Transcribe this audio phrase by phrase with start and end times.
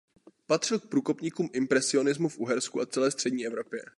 [0.47, 3.83] Patřil k průkopníkům impresionismu v Uhersku a celé střední Evropě.